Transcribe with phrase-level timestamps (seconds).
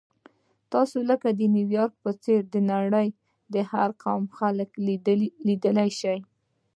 [0.73, 3.07] تاسو لکه د نیویارک په څېر د نړۍ
[3.53, 4.69] د هر قوم خلک
[5.49, 6.19] لیدلی شئ.